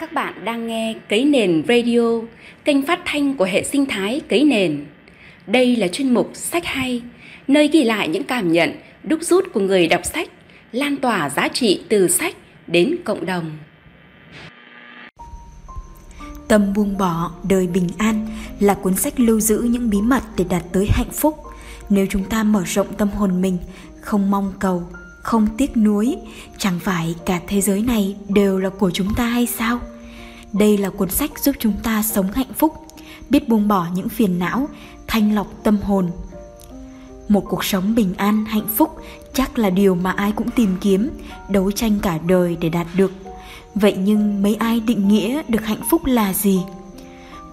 Các 0.00 0.12
bạn 0.12 0.44
đang 0.44 0.66
nghe 0.66 0.94
Cấy 1.08 1.24
Nền 1.24 1.62
Radio, 1.68 2.00
kênh 2.64 2.86
phát 2.86 3.00
thanh 3.04 3.36
của 3.36 3.44
hệ 3.44 3.64
sinh 3.64 3.86
thái 3.86 4.20
Cấy 4.28 4.44
Nền. 4.44 4.86
Đây 5.46 5.76
là 5.76 5.88
chuyên 5.88 6.14
mục 6.14 6.30
Sách 6.34 6.64
Hay, 6.64 7.02
nơi 7.48 7.68
ghi 7.68 7.84
lại 7.84 8.08
những 8.08 8.24
cảm 8.24 8.52
nhận, 8.52 8.72
đúc 9.02 9.22
rút 9.22 9.44
của 9.52 9.60
người 9.60 9.88
đọc 9.88 10.00
sách, 10.04 10.28
lan 10.72 10.96
tỏa 10.96 11.30
giá 11.30 11.48
trị 11.48 11.80
từ 11.88 12.08
sách 12.08 12.34
đến 12.66 12.96
cộng 13.04 13.26
đồng. 13.26 13.50
Tâm 16.48 16.72
buông 16.74 16.98
bỏ, 16.98 17.32
đời 17.48 17.66
bình 17.66 17.88
an 17.98 18.26
là 18.60 18.74
cuốn 18.74 18.96
sách 18.96 19.20
lưu 19.20 19.40
giữ 19.40 19.58
những 19.58 19.90
bí 19.90 19.98
mật 20.00 20.22
để 20.36 20.44
đạt 20.50 20.62
tới 20.72 20.86
hạnh 20.90 21.10
phúc. 21.12 21.38
Nếu 21.88 22.06
chúng 22.10 22.24
ta 22.24 22.42
mở 22.42 22.62
rộng 22.66 22.94
tâm 22.98 23.08
hồn 23.08 23.40
mình, 23.42 23.58
không 24.00 24.30
mong 24.30 24.52
cầu, 24.60 24.82
không 25.24 25.46
tiếc 25.56 25.76
nuối, 25.76 26.16
chẳng 26.58 26.78
phải 26.80 27.14
cả 27.26 27.40
thế 27.46 27.60
giới 27.60 27.82
này 27.82 28.16
đều 28.28 28.58
là 28.58 28.68
của 28.70 28.90
chúng 28.90 29.14
ta 29.14 29.26
hay 29.26 29.46
sao? 29.46 29.78
Đây 30.52 30.78
là 30.78 30.90
cuốn 30.90 31.10
sách 31.10 31.38
giúp 31.38 31.54
chúng 31.58 31.74
ta 31.82 32.02
sống 32.02 32.32
hạnh 32.32 32.52
phúc, 32.58 32.74
biết 33.30 33.48
buông 33.48 33.68
bỏ 33.68 33.86
những 33.94 34.08
phiền 34.08 34.38
não, 34.38 34.68
thanh 35.06 35.34
lọc 35.34 35.46
tâm 35.62 35.76
hồn. 35.76 36.10
Một 37.28 37.44
cuộc 37.48 37.64
sống 37.64 37.94
bình 37.94 38.14
an, 38.16 38.44
hạnh 38.44 38.66
phúc 38.76 38.96
chắc 39.34 39.58
là 39.58 39.70
điều 39.70 39.94
mà 39.94 40.10
ai 40.10 40.32
cũng 40.32 40.50
tìm 40.50 40.76
kiếm, 40.80 41.10
đấu 41.48 41.70
tranh 41.70 41.98
cả 42.02 42.18
đời 42.26 42.56
để 42.60 42.68
đạt 42.68 42.86
được. 42.96 43.12
Vậy 43.74 43.96
nhưng 44.04 44.42
mấy 44.42 44.54
ai 44.54 44.80
định 44.80 45.08
nghĩa 45.08 45.42
được 45.48 45.64
hạnh 45.64 45.82
phúc 45.90 46.04
là 46.04 46.32
gì? 46.32 46.60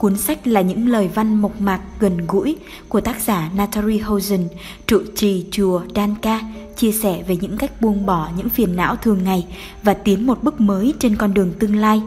Cuốn 0.00 0.16
sách 0.16 0.46
là 0.46 0.60
những 0.60 0.88
lời 0.88 1.08
văn 1.14 1.34
mộc 1.34 1.60
mạc 1.60 1.80
gần 2.00 2.26
gũi 2.28 2.56
của 2.88 3.00
tác 3.00 3.20
giả 3.20 3.50
Natalie 3.56 3.98
Hosen, 3.98 4.48
trụ 4.86 5.02
trì 5.16 5.46
chùa 5.50 5.82
Danka, 5.96 6.40
chia 6.76 6.92
sẻ 6.92 7.22
về 7.28 7.36
những 7.36 7.56
cách 7.56 7.80
buông 7.80 8.06
bỏ 8.06 8.30
những 8.36 8.48
phiền 8.48 8.76
não 8.76 8.96
thường 8.96 9.24
ngày 9.24 9.46
và 9.82 9.94
tiến 9.94 10.26
một 10.26 10.42
bước 10.42 10.60
mới 10.60 10.94
trên 10.98 11.16
con 11.16 11.34
đường 11.34 11.52
tương 11.58 11.76
lai. 11.76 12.02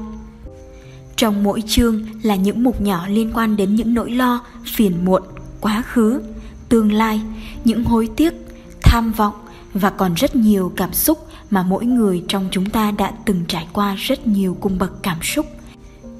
Trong 1.15 1.43
mỗi 1.43 1.63
chương 1.67 2.05
là 2.23 2.35
những 2.35 2.63
mục 2.63 2.81
nhỏ 2.81 3.07
liên 3.07 3.31
quan 3.33 3.57
đến 3.57 3.75
những 3.75 3.93
nỗi 3.93 4.11
lo, 4.11 4.43
phiền 4.75 5.05
muộn, 5.05 5.23
quá 5.61 5.83
khứ, 5.87 6.21
tương 6.69 6.91
lai, 6.91 7.21
những 7.65 7.83
hối 7.83 8.09
tiếc, 8.15 8.33
tham 8.81 9.11
vọng 9.11 9.33
và 9.73 9.89
còn 9.89 10.13
rất 10.13 10.35
nhiều 10.35 10.71
cảm 10.75 10.93
xúc 10.93 11.27
mà 11.49 11.63
mỗi 11.63 11.85
người 11.85 12.23
trong 12.27 12.47
chúng 12.51 12.69
ta 12.69 12.91
đã 12.91 13.11
từng 13.25 13.43
trải 13.47 13.67
qua 13.73 13.95
rất 13.95 14.27
nhiều 14.27 14.57
cung 14.61 14.77
bậc 14.77 15.03
cảm 15.03 15.17
xúc 15.21 15.45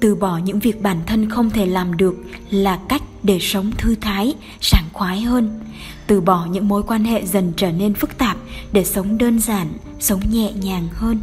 từ 0.04 0.14
bỏ 0.14 0.38
những 0.38 0.58
việc 0.58 0.82
bản 0.82 0.96
thân 1.06 1.30
không 1.30 1.50
thể 1.50 1.66
làm 1.66 1.96
được 1.96 2.14
là 2.50 2.80
cách 2.88 3.02
để 3.22 3.38
sống 3.40 3.70
thư 3.78 3.94
thái, 4.00 4.34
sảng 4.60 4.84
khoái 4.92 5.20
hơn. 5.20 5.60
Từ 6.06 6.20
bỏ 6.20 6.46
những 6.50 6.68
mối 6.68 6.82
quan 6.82 7.04
hệ 7.04 7.26
dần 7.26 7.52
trở 7.56 7.72
nên 7.72 7.94
phức 7.94 8.18
tạp 8.18 8.36
để 8.72 8.84
sống 8.84 9.18
đơn 9.18 9.40
giản, 9.40 9.72
sống 10.00 10.20
nhẹ 10.30 10.52
nhàng 10.52 10.88
hơn. 10.92 11.18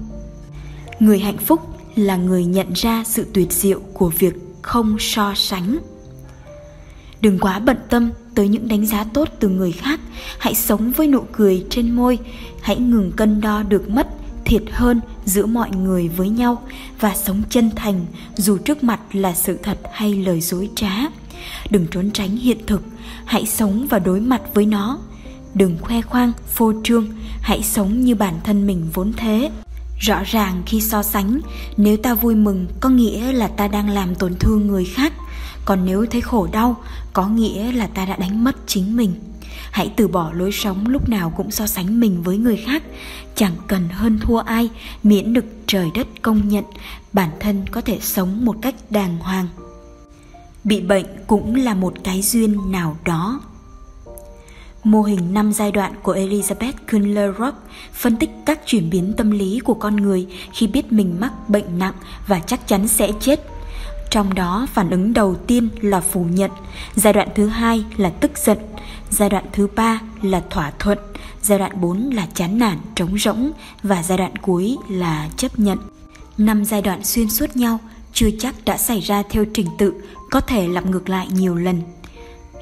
Người 0.99 1.19
hạnh 1.19 1.38
phúc 1.38 1.59
là 1.95 2.15
người 2.15 2.45
nhận 2.45 2.73
ra 2.73 3.03
sự 3.05 3.27
tuyệt 3.33 3.51
diệu 3.51 3.79
của 3.93 4.09
việc 4.09 4.33
không 4.61 4.95
so 4.99 5.33
sánh. 5.35 5.77
Đừng 7.21 7.39
quá 7.39 7.59
bận 7.59 7.77
tâm 7.89 8.11
tới 8.35 8.47
những 8.47 8.67
đánh 8.67 8.85
giá 8.85 9.03
tốt 9.13 9.29
từ 9.39 9.49
người 9.49 9.71
khác, 9.71 9.99
hãy 10.39 10.55
sống 10.55 10.91
với 10.91 11.07
nụ 11.07 11.23
cười 11.31 11.66
trên 11.69 11.95
môi, 11.95 12.19
hãy 12.61 12.77
ngừng 12.77 13.11
cân 13.11 13.41
đo 13.41 13.63
được 13.63 13.89
mất 13.89 14.07
thiệt 14.52 14.63
hơn 14.71 15.02
giữa 15.25 15.45
mọi 15.45 15.69
người 15.71 16.07
với 16.07 16.30
nhau 16.30 16.61
và 16.99 17.16
sống 17.16 17.41
chân 17.49 17.69
thành 17.75 18.05
dù 18.35 18.57
trước 18.57 18.83
mặt 18.83 18.99
là 19.13 19.33
sự 19.33 19.57
thật 19.63 19.77
hay 19.94 20.16
lời 20.16 20.41
dối 20.41 20.69
trá. 20.75 20.91
Đừng 21.69 21.88
trốn 21.91 22.11
tránh 22.11 22.38
hiện 22.38 22.57
thực, 22.67 22.83
hãy 23.25 23.45
sống 23.45 23.88
và 23.89 23.99
đối 23.99 24.19
mặt 24.19 24.41
với 24.53 24.66
nó. 24.66 24.99
Đừng 25.53 25.77
khoe 25.81 26.02
khoang, 26.02 26.31
phô 26.47 26.73
trương, 26.83 27.07
hãy 27.41 27.63
sống 27.63 28.02
như 28.02 28.16
bản 28.16 28.39
thân 28.44 28.67
mình 28.67 28.89
vốn 28.94 29.13
thế. 29.17 29.52
Rõ 29.99 30.23
ràng 30.25 30.63
khi 30.66 30.81
so 30.81 31.03
sánh, 31.03 31.39
nếu 31.77 31.97
ta 31.97 32.13
vui 32.13 32.35
mừng, 32.35 32.67
có 32.79 32.89
nghĩa 32.89 33.31
là 33.31 33.47
ta 33.47 33.67
đang 33.67 33.89
làm 33.89 34.16
tổn 34.16 34.35
thương 34.39 34.67
người 34.67 34.85
khác. 34.85 35.13
Còn 35.66 35.85
nếu 35.85 36.05
thấy 36.11 36.22
khổ 36.22 36.47
đau, 36.52 36.75
có 37.13 37.27
nghĩa 37.27 37.72
là 37.72 37.88
ta 37.88 38.06
đã 38.06 38.16
đánh 38.16 38.44
mất 38.44 38.56
chính 38.68 38.97
mình 38.97 39.13
hãy 39.72 39.94
từ 39.95 40.07
bỏ 40.07 40.31
lối 40.34 40.51
sống 40.51 40.88
lúc 40.88 41.09
nào 41.09 41.34
cũng 41.38 41.51
so 41.51 41.67
sánh 41.67 42.00
mình 42.00 42.23
với 42.23 42.38
người 42.38 42.57
khác. 42.57 42.84
Chẳng 43.35 43.56
cần 43.67 43.89
hơn 43.89 44.19
thua 44.19 44.38
ai, 44.38 44.69
miễn 45.03 45.34
được 45.34 45.45
trời 45.67 45.91
đất 45.95 46.07
công 46.22 46.47
nhận, 46.47 46.63
bản 47.13 47.29
thân 47.39 47.66
có 47.72 47.81
thể 47.81 47.97
sống 48.01 48.45
một 48.45 48.56
cách 48.62 48.75
đàng 48.89 49.17
hoàng. 49.19 49.47
Bị 50.63 50.81
bệnh 50.81 51.06
cũng 51.28 51.56
là 51.56 51.73
một 51.73 51.94
cái 52.03 52.22
duyên 52.22 52.72
nào 52.72 52.97
đó. 53.06 53.41
Mô 54.84 55.01
hình 55.01 55.34
5 55.34 55.53
giai 55.53 55.72
đoạn 55.72 55.94
của 56.03 56.16
Elizabeth 56.16 56.73
Kühler-Rock 56.88 57.53
phân 57.94 58.18
tích 58.18 58.29
các 58.45 58.59
chuyển 58.66 58.89
biến 58.89 59.13
tâm 59.18 59.31
lý 59.31 59.59
của 59.59 59.73
con 59.73 59.95
người 59.95 60.28
khi 60.53 60.68
biết 60.68 60.91
mình 60.91 61.18
mắc 61.19 61.50
bệnh 61.50 61.79
nặng 61.79 61.94
và 62.28 62.39
chắc 62.39 62.68
chắn 62.68 62.88
sẽ 62.88 63.12
chết. 63.19 63.39
Trong 64.11 64.33
đó 64.33 64.67
phản 64.73 64.89
ứng 64.89 65.13
đầu 65.13 65.35
tiên 65.35 65.69
là 65.81 66.01
phủ 66.01 66.23
nhận, 66.23 66.51
giai 66.95 67.13
đoạn 67.13 67.27
thứ 67.35 67.47
hai 67.47 67.83
là 67.97 68.09
tức 68.09 68.31
giận, 68.38 68.57
giai 69.09 69.29
đoạn 69.29 69.45
thứ 69.51 69.67
ba 69.75 69.99
là 70.22 70.41
thỏa 70.49 70.72
thuận, 70.79 70.97
giai 71.41 71.59
đoạn 71.59 71.81
4 71.81 72.09
là 72.09 72.27
chán 72.33 72.59
nản, 72.59 72.77
trống 72.95 73.17
rỗng 73.17 73.51
và 73.83 74.03
giai 74.03 74.17
đoạn 74.17 74.35
cuối 74.41 74.77
là 74.89 75.29
chấp 75.38 75.59
nhận. 75.59 75.77
Năm 76.38 76.66
giai 76.66 76.81
đoạn 76.81 77.03
xuyên 77.03 77.29
suốt 77.29 77.55
nhau 77.55 77.79
chưa 78.13 78.29
chắc 78.39 78.55
đã 78.66 78.77
xảy 78.77 79.00
ra 79.00 79.23
theo 79.29 79.45
trình 79.53 79.67
tự, 79.77 79.94
có 80.31 80.39
thể 80.39 80.67
lặp 80.67 80.85
ngược 80.85 81.09
lại 81.09 81.27
nhiều 81.31 81.55
lần. 81.55 81.81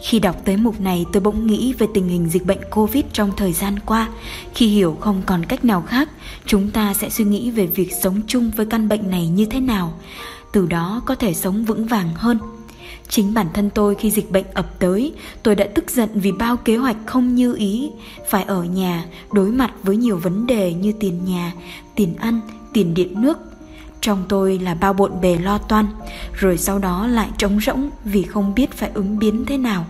Khi 0.03 0.19
đọc 0.19 0.35
tới 0.45 0.57
mục 0.57 0.81
này 0.81 1.05
tôi 1.13 1.21
bỗng 1.21 1.47
nghĩ 1.47 1.73
về 1.73 1.87
tình 1.93 2.09
hình 2.09 2.29
dịch 2.29 2.45
bệnh 2.45 2.61
Covid 2.71 3.03
trong 3.13 3.31
thời 3.37 3.53
gian 3.53 3.79
qua. 3.79 4.07
Khi 4.55 4.67
hiểu 4.67 4.97
không 4.99 5.21
còn 5.25 5.45
cách 5.45 5.65
nào 5.65 5.81
khác, 5.81 6.09
chúng 6.45 6.71
ta 6.71 6.93
sẽ 6.93 7.09
suy 7.09 7.23
nghĩ 7.25 7.51
về 7.51 7.65
việc 7.65 7.91
sống 8.03 8.21
chung 8.27 8.51
với 8.55 8.65
căn 8.65 8.89
bệnh 8.89 9.09
này 9.09 9.27
như 9.27 9.45
thế 9.45 9.59
nào. 9.59 9.93
Từ 10.51 10.65
đó 10.65 11.01
có 11.05 11.15
thể 11.15 11.33
sống 11.33 11.65
vững 11.65 11.85
vàng 11.85 12.09
hơn. 12.15 12.39
Chính 13.09 13.33
bản 13.33 13.47
thân 13.53 13.69
tôi 13.69 13.95
khi 13.95 14.11
dịch 14.11 14.31
bệnh 14.31 14.45
ập 14.53 14.79
tới, 14.79 15.13
tôi 15.43 15.55
đã 15.55 15.67
tức 15.75 15.91
giận 15.91 16.09
vì 16.13 16.31
bao 16.31 16.57
kế 16.57 16.77
hoạch 16.77 16.97
không 17.05 17.35
như 17.35 17.55
ý, 17.55 17.91
phải 18.29 18.43
ở 18.43 18.63
nhà 18.63 19.05
đối 19.31 19.51
mặt 19.51 19.71
với 19.83 19.97
nhiều 19.97 20.17
vấn 20.17 20.47
đề 20.47 20.73
như 20.73 20.93
tiền 20.99 21.25
nhà, 21.25 21.53
tiền 21.95 22.15
ăn, 22.15 22.39
tiền 22.73 22.93
điện 22.93 23.21
nước. 23.21 23.37
Trong 24.01 24.23
tôi 24.29 24.59
là 24.59 24.73
bao 24.73 24.93
bộn 24.93 25.21
bề 25.21 25.37
lo 25.37 25.57
toan, 25.57 25.85
rồi 26.33 26.57
sau 26.57 26.79
đó 26.79 27.07
lại 27.07 27.29
trống 27.37 27.59
rỗng 27.61 27.89
vì 28.03 28.23
không 28.23 28.55
biết 28.55 28.71
phải 28.71 28.91
ứng 28.93 29.19
biến 29.19 29.45
thế 29.45 29.57
nào. 29.57 29.85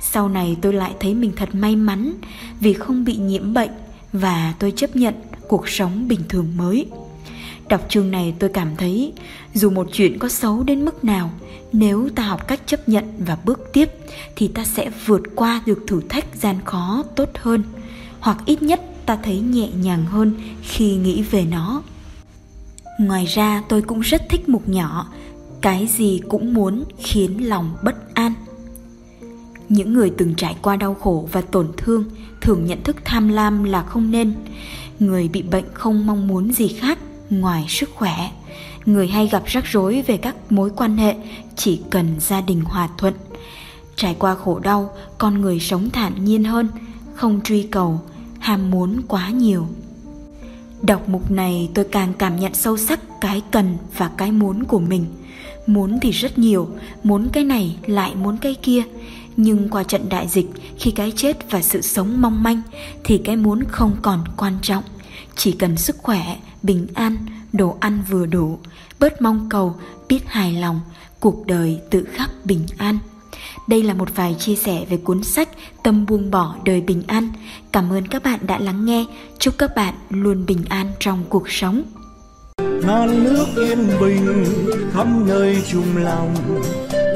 Sau 0.00 0.28
này 0.28 0.56
tôi 0.60 0.72
lại 0.72 0.94
thấy 1.00 1.14
mình 1.14 1.32
thật 1.36 1.48
may 1.54 1.76
mắn 1.76 2.12
vì 2.60 2.72
không 2.72 3.04
bị 3.04 3.16
nhiễm 3.16 3.54
bệnh 3.54 3.70
và 4.12 4.54
tôi 4.58 4.72
chấp 4.76 4.96
nhận 4.96 5.14
cuộc 5.48 5.68
sống 5.68 6.08
bình 6.08 6.20
thường 6.28 6.56
mới. 6.56 6.86
Đọc 7.68 7.80
chương 7.88 8.10
này 8.10 8.34
tôi 8.38 8.50
cảm 8.50 8.76
thấy 8.76 9.12
dù 9.54 9.70
một 9.70 9.88
chuyện 9.92 10.18
có 10.18 10.28
xấu 10.28 10.62
đến 10.62 10.84
mức 10.84 11.04
nào, 11.04 11.30
nếu 11.72 12.08
ta 12.14 12.22
học 12.22 12.48
cách 12.48 12.60
chấp 12.66 12.88
nhận 12.88 13.04
và 13.18 13.38
bước 13.44 13.60
tiếp 13.72 13.88
thì 14.36 14.48
ta 14.48 14.64
sẽ 14.64 14.90
vượt 15.06 15.22
qua 15.34 15.62
được 15.66 15.78
thử 15.86 16.00
thách 16.08 16.26
gian 16.34 16.56
khó 16.64 17.04
tốt 17.16 17.28
hơn, 17.34 17.62
hoặc 18.20 18.38
ít 18.46 18.62
nhất 18.62 18.80
ta 19.06 19.18
thấy 19.22 19.40
nhẹ 19.40 19.68
nhàng 19.82 20.04
hơn 20.04 20.34
khi 20.62 20.96
nghĩ 20.96 21.22
về 21.22 21.44
nó. 21.44 21.82
Ngoài 22.98 23.24
ra 23.26 23.62
tôi 23.68 23.82
cũng 23.82 24.00
rất 24.00 24.22
thích 24.28 24.48
mục 24.48 24.68
nhỏ 24.68 25.06
Cái 25.60 25.86
gì 25.86 26.20
cũng 26.28 26.54
muốn 26.54 26.84
khiến 26.98 27.48
lòng 27.48 27.76
bất 27.82 28.14
an 28.14 28.32
Những 29.68 29.94
người 29.94 30.12
từng 30.18 30.34
trải 30.34 30.56
qua 30.62 30.76
đau 30.76 30.94
khổ 30.94 31.28
và 31.32 31.40
tổn 31.40 31.68
thương 31.76 32.04
Thường 32.40 32.66
nhận 32.66 32.82
thức 32.82 32.96
tham 33.04 33.28
lam 33.28 33.64
là 33.64 33.82
không 33.82 34.10
nên 34.10 34.32
Người 34.98 35.28
bị 35.28 35.42
bệnh 35.42 35.64
không 35.74 36.06
mong 36.06 36.28
muốn 36.28 36.52
gì 36.52 36.68
khác 36.68 36.98
ngoài 37.30 37.66
sức 37.68 37.90
khỏe. 37.94 38.30
Người 38.86 39.08
hay 39.08 39.28
gặp 39.28 39.42
rắc 39.46 39.64
rối 39.64 40.02
về 40.06 40.16
các 40.16 40.52
mối 40.52 40.70
quan 40.76 40.96
hệ 40.96 41.14
chỉ 41.56 41.80
cần 41.90 42.16
gia 42.20 42.40
đình 42.40 42.60
hòa 42.64 42.88
thuận. 42.98 43.14
Trải 43.96 44.16
qua 44.18 44.34
khổ 44.34 44.58
đau, 44.58 44.90
con 45.18 45.40
người 45.40 45.60
sống 45.60 45.90
thản 45.90 46.24
nhiên 46.24 46.44
hơn, 46.44 46.68
không 47.14 47.40
truy 47.44 47.62
cầu, 47.62 48.00
ham 48.38 48.70
muốn 48.70 49.02
quá 49.08 49.30
nhiều. 49.30 49.66
Đọc 50.82 51.08
mục 51.08 51.30
này 51.30 51.70
tôi 51.74 51.84
càng 51.84 52.12
cảm 52.18 52.40
nhận 52.40 52.54
sâu 52.54 52.76
sắc 52.76 53.00
cái 53.20 53.42
cần 53.50 53.76
và 53.96 54.10
cái 54.16 54.32
muốn 54.32 54.64
của 54.64 54.78
mình. 54.78 55.04
Muốn 55.66 55.98
thì 56.00 56.10
rất 56.10 56.38
nhiều, 56.38 56.68
muốn 57.04 57.28
cái 57.32 57.44
này 57.44 57.76
lại 57.86 58.14
muốn 58.14 58.36
cái 58.36 58.54
kia. 58.62 58.82
Nhưng 59.36 59.68
qua 59.68 59.82
trận 59.82 60.08
đại 60.08 60.28
dịch, 60.28 60.46
khi 60.78 60.90
cái 60.90 61.12
chết 61.16 61.50
và 61.50 61.62
sự 61.62 61.80
sống 61.80 62.20
mong 62.20 62.42
manh, 62.42 62.62
thì 63.04 63.18
cái 63.18 63.36
muốn 63.36 63.64
không 63.68 63.96
còn 64.02 64.24
quan 64.36 64.58
trọng 64.62 64.84
chỉ 65.38 65.52
cần 65.52 65.76
sức 65.76 65.96
khỏe, 65.98 66.36
bình 66.62 66.86
an, 66.94 67.16
đồ 67.52 67.76
ăn 67.80 68.02
vừa 68.10 68.26
đủ, 68.26 68.58
bớt 69.00 69.22
mong 69.22 69.48
cầu, 69.50 69.74
biết 70.08 70.20
hài 70.26 70.52
lòng, 70.52 70.80
cuộc 71.20 71.46
đời 71.46 71.80
tự 71.90 72.04
khắc 72.12 72.30
bình 72.44 72.66
an 72.78 72.98
đây 73.68 73.82
là 73.82 73.94
một 73.94 74.08
vài 74.16 74.36
chia 74.38 74.54
sẻ 74.54 74.84
về 74.90 74.96
cuốn 74.96 75.22
sách 75.22 75.48
Tâm 75.82 76.06
buông 76.06 76.30
bỏ 76.30 76.56
đời 76.64 76.80
bình 76.80 77.02
an. 77.06 77.28
Cảm 77.72 77.92
ơn 77.92 78.06
các 78.06 78.22
bạn 78.22 78.38
đã 78.46 78.58
lắng 78.58 78.84
nghe. 78.84 79.04
Chúc 79.38 79.58
các 79.58 79.76
bạn 79.76 79.94
luôn 80.10 80.46
bình 80.46 80.64
an 80.68 80.86
trong 81.00 81.24
cuộc 81.28 81.50
sống. 81.50 81.82
non 82.86 83.24
nước 83.24 83.46
yên 83.56 83.88
bình 84.00 84.44
khắp 84.92 85.06
nơi 85.26 85.56
chung 85.72 85.96
lòng 85.96 86.34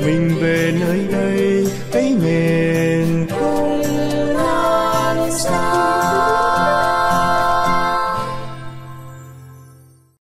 mình 0.06 0.34
về 0.40 0.78
nơi 0.80 1.06
đây 1.12 1.51